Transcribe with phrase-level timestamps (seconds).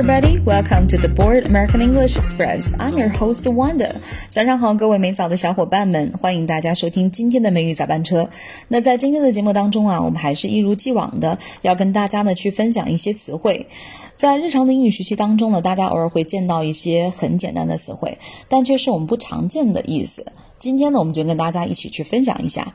[0.00, 0.38] everybody.
[0.38, 2.72] Welcome to the Board American English Express.
[2.78, 3.96] I'm your host Wanda.
[4.30, 8.30] 早上好，各位美早的小伙伴们，欢迎大家收听今天的美语早班车。
[8.68, 13.66] 那在今天的节目当中啊，我们还是一如既往的要跟大家呢去分享一些词汇。
[14.16, 18.16] 在日常的英语学习当中呢，大家偶尔会见到一些很简单的词汇，
[18.48, 20.24] 但却是我们不常见的意思。
[20.60, 22.74] 今天呢，我们就跟大家一起去分享一下。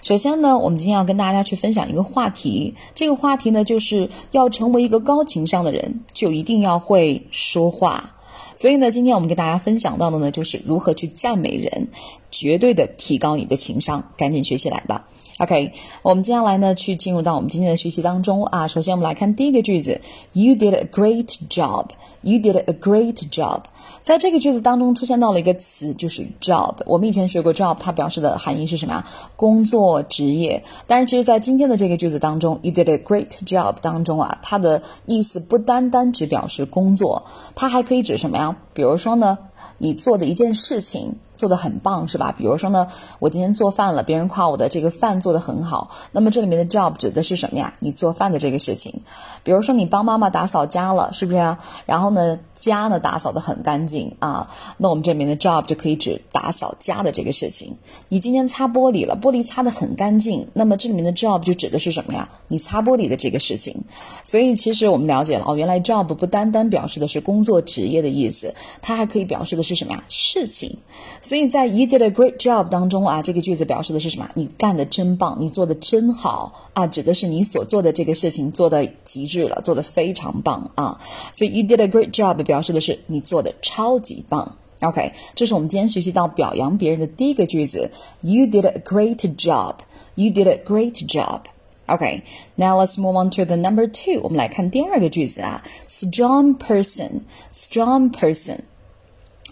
[0.00, 8.14] 首先呢，我们今天要跟大家去分享一个话题，这个话题呢，就是要成为一个高情商的人，就一定要会说话。
[8.56, 11.88] 所以呢，今天我们给大家分享到的呢，就是如何去赞美人，
[12.30, 14.02] 绝对的提高你的情商。
[14.16, 15.06] 赶紧学起来吧。
[15.38, 15.70] OK，
[16.00, 18.66] 我们接下来呢，去进入到我们今天的学习当中啊。
[18.66, 20.00] 首先，我们来看第一个句子
[20.32, 21.88] ：You did a great job.
[22.22, 23.60] You did a great job.
[24.00, 26.76] 在这个句子当中出现到了一个词，就是 job。
[26.86, 29.06] 我们以前学过 job，它表示的含义是什么呀？
[29.36, 30.64] 工作、职业。
[30.86, 37.22] 但是，其实，在今天的这个句子当中，You did a great job 当中啊，它的意思不单单只表示工作，
[37.54, 38.56] 它还可以指什么呀？
[38.72, 39.36] 比如说呢，
[39.78, 41.14] 你做的一件事情。
[41.36, 42.34] 做的很棒是吧？
[42.34, 45.90] 比如说呢，我今天做饭了，别人夸我的这个饭做的很好。
[46.10, 47.74] 那么这里面的 job 指的是什么呀？
[47.78, 49.02] 你做饭的这个事情。
[49.42, 51.58] 比如说你帮妈妈打扫家了，是不是啊？
[51.84, 54.48] 然后呢，家呢打扫的很干净啊。
[54.78, 57.76] 那我们这里面的 job 就可以指打扫家的这个事情。
[58.08, 60.48] 你今天擦玻璃了，玻璃擦的很干净。
[60.54, 62.26] 那么这里面的 job 就指的是什么呀？
[62.48, 63.78] 你擦玻璃的这个事情。
[64.24, 70.03] 所以其实我们了解了哦，原来 job 不单单表示的是工作职业的意思，它还可以表示的是什么呀？
[70.09, 70.77] 事情。
[71.21, 74.29] 所以在 You did a great job 当中啊，这个句子表示的是什么？
[74.33, 80.99] 你干的真棒，你做的真好啊，指的是你所做的这个事情做的极致了，做的非常棒啊。
[81.33, 84.57] 所以 You did a great job 表示的是你做的超级棒。
[84.81, 87.91] OK，这是我们今天学习到表扬别人的第一个句子。
[88.21, 89.75] You did a great job.
[90.15, 91.41] You did a great job.
[91.87, 92.21] Okay,
[92.55, 94.21] now let's move on to the number two.
[94.23, 97.21] 我们来看第二个句子啊，strong person,
[97.53, 98.59] strong person。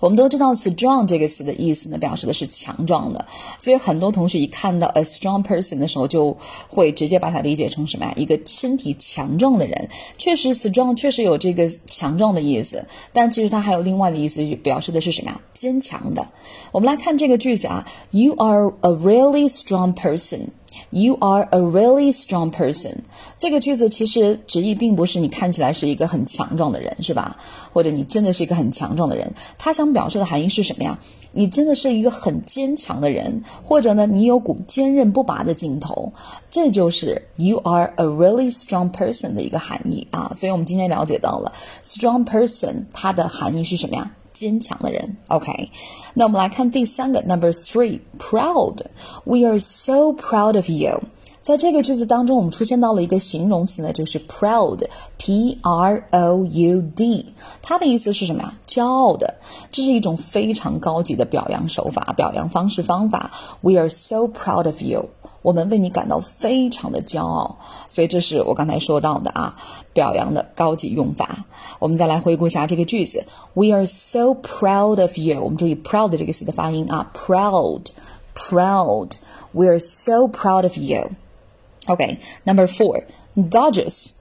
[0.00, 3.24] 我们都知道 strong 这个词的意思呢，表示的是强壮的，
[3.58, 6.36] 所以很多同学一看到 a strong person 的时候，就
[6.68, 8.12] 会直接把它理解成什么呀？
[8.16, 9.88] 一个身体强壮的人。
[10.18, 15.40] 确实，strong 确实有这个强壮的意思，但其实它还有另外的意思，表示的是什么呀？
[15.54, 16.26] 坚强的。
[16.72, 20.48] 我们来看这个句子啊，You are a really strong person。
[20.90, 22.96] You are a really strong person。
[23.36, 27.36] 这个句子其实直译并不是你看起来是一个很强壮的人，是吧？
[27.72, 29.32] 或者你真的是一个很强壮的人。
[29.58, 30.98] 它想表示的含义是什么呀？
[31.36, 36.12] 你真的是一个很坚强的人，或者呢，你有股坚韧不拔的劲头。
[36.48, 40.30] 这就是 You are a really strong person 的一个含义啊。
[40.32, 41.52] 所以我们今天了解到了
[41.82, 44.08] strong person 它的含义是什么呀？
[44.34, 45.70] 坚强的人，OK。
[46.12, 48.82] 那我们来看第三个，Number three，proud。
[49.24, 51.00] We are so proud of you。
[51.40, 57.26] 在这个句子当中，我们出现到了一个形容词呢，就是 proud，P R O U D。
[57.60, 58.54] 它的意思是什么呀？
[58.66, 59.34] 骄傲的。
[59.70, 63.30] 这是一种非常高级的表扬手法、表扬方式方法。
[63.60, 65.10] We are so proud of you。
[65.43, 67.57] 我们为你感到非常的骄傲，
[67.87, 69.55] 所以这是我刚才说到的啊，
[69.93, 71.45] 表扬的高级用法。
[71.79, 75.41] 我们再来回顾一下这个句子：We are so proud of you。
[75.41, 84.11] 我们注意 “proud” 这个词的发音啊，proud，proud。We are so proud of you。OK，Number four，gorgeous。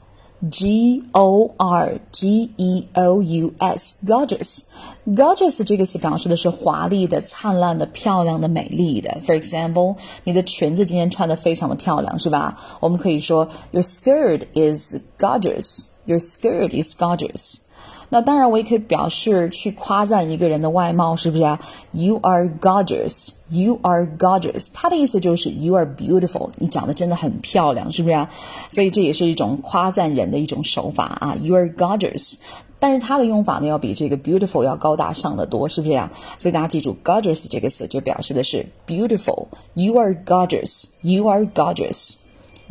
[0.53, 9.19] G O R G E O U S，gorgeous，gorgeous 这个词表示的是华丽的、灿烂的、漂亮的、美丽的。
[9.27, 12.57] For example，你的裙子今天穿的非常的漂亮，是吧？
[12.79, 15.87] 我们可以说，Your skirt is gorgeous.
[16.05, 17.63] Your skirt is gorgeous.
[18.14, 21.60] 那当然，我也可以表示去夸赞一个人的外貌，是不是啊
[21.94, 23.30] ？You are gorgeous.
[23.50, 24.70] You are gorgeous.
[24.72, 26.52] 它的意思就是 You are beautiful.
[26.58, 28.30] 你长得真的很漂亮，是不是啊？
[28.70, 31.36] 所以这也是一种夸赞人的一种手法啊。
[31.42, 32.36] You are gorgeous.
[32.78, 36.12] 但是它的用法呢，要比这个 beautiful 要高大上的多，是不是呀？
[36.38, 39.48] 所以大家记住，gorgeous 这个词就表示的是 beautiful.
[39.74, 40.84] You are gorgeous.
[41.02, 42.18] You are gorgeous.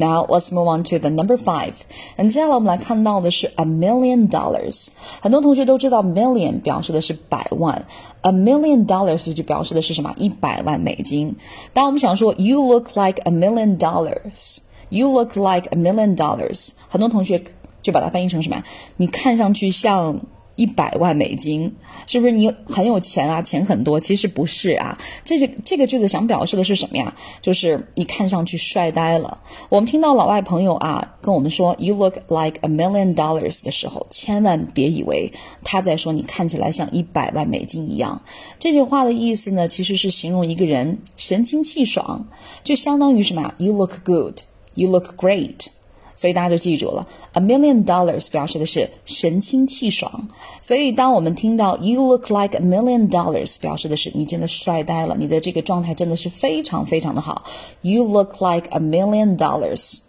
[0.02, 1.74] Now let's move on to the number five。
[2.18, 4.90] 那接下来我们来看到的是 a million dollars。
[5.22, 7.82] 很多同学都知道 million 表示的是百万，
[8.22, 10.14] a million dollars 就表示的是什么？
[10.18, 11.36] 一百万美金。
[11.74, 17.44] 当我们想说 you look like a million dollars，you look like a million dollars，很多同学
[17.82, 18.64] 就把它翻译成什么呀？
[18.98, 20.20] 你看上去像
[20.57, 21.73] 一百万美金，
[22.07, 23.41] 是不是你很有钱啊？
[23.41, 23.99] 钱很多？
[23.99, 27.15] 其实不是啊，这是这个句子想表示的是什么呀？
[27.41, 29.41] 就是你看上去帅呆了。
[29.69, 35.33] 我们听到老外朋友啊跟我们说 “You look like a million dollars” 的时候，千万别以为
[35.65, 38.21] 他在说你看起来像一百万美金一样。
[38.59, 42.27] 这句话的意思呢，其实是形容一个人神清气爽，
[42.63, 44.41] 就相当于什么呀？You look good,
[44.75, 45.67] you look great。
[46.16, 50.28] 所以大家就记住了，a million dollars 表示的是神清气爽。
[50.62, 57.44] 所以当我们听到 you look like a million dollars，表示的是你真的帅呆了，你的这个状态真的是非常非常的好。
[57.82, 60.00] You look like a million dollars.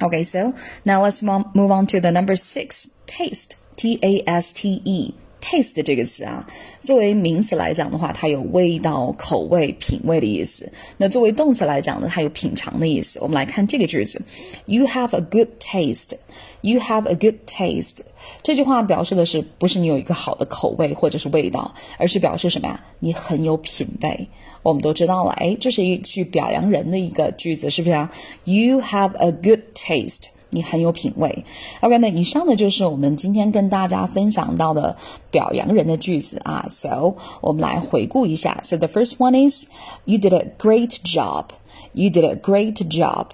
[0.00, 0.52] Okay, so
[0.84, 3.56] now let's move on to the number six, taste.
[3.74, 5.14] T A S T E.
[5.47, 6.45] taste 这个词啊，
[6.81, 10.69] 作为名词来讲的话，它有味道、口味、品味的意思。
[10.97, 13.19] 那作为动词来讲呢，它有品尝的意思。
[13.21, 14.21] 我们来看这个句子
[14.65, 16.11] ：You have a good taste.
[16.61, 17.99] You have a good taste.
[18.43, 22.83] 这句话表示的是不是你有一个好的口味或者是味道，而是表示什么呀？
[22.99, 24.27] 你很有品味。
[24.63, 28.11] 我们都知道了，哎，这是一句表扬人的一个句子，是不是啊
[28.43, 30.23] ？You have a good taste.
[30.50, 31.44] 你很有品味。
[31.80, 34.96] OK，那以上呢就是我们今天跟大家分享到的
[35.30, 36.66] 表扬人的句子啊。
[36.68, 38.60] So 我们来回顾一下。
[38.62, 39.68] So the first one is
[40.04, 41.46] you did a great job.
[41.92, 43.28] You did a great job.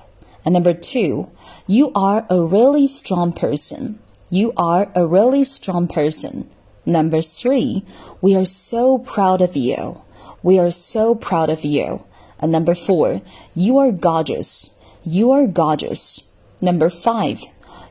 [0.44, 1.28] And number two,
[1.66, 3.96] you are a really strong person.
[4.30, 6.44] You are a really strong person.
[6.84, 7.82] Number three,
[8.20, 10.00] we are so proud of you.
[10.42, 12.00] We are so proud of you.
[12.40, 13.20] And number four,
[13.54, 14.70] you are gorgeous.
[15.04, 16.20] You are gorgeous.
[16.62, 17.40] Number five,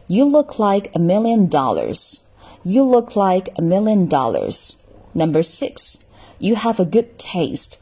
[0.07, 2.23] you look like a million dollars.
[2.63, 4.75] You look like a million dollars.
[5.13, 5.99] Number six,
[6.39, 7.79] you have a good taste.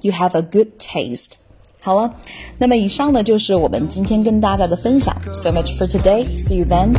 [0.00, 1.38] You have a good taste.
[1.80, 2.14] 好了，
[2.58, 5.14] 那么以上呢就是我们今天跟大家的分享。
[5.32, 6.36] So much for today.
[6.36, 6.94] See you then.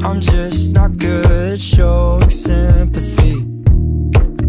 [0.00, 3.44] I'm just not good at showing sympathy.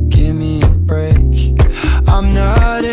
[0.09, 1.55] Give me a break.
[2.05, 2.83] I'm not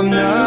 [0.00, 0.39] I'm not